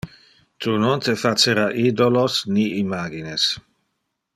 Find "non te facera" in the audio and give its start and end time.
0.83-1.67